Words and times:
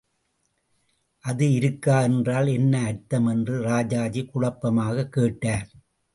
அது 1.19 1.51
இருக்கா 1.51 2.01
என்றால் 2.01 2.47
என்ன 2.47 2.85
அர்த்தம் 2.85 3.25
என்று 3.25 3.61
ராஜாஜி 3.61 4.25
குழப்பமாகக் 4.25 5.11
கேட்டார். 5.11 5.69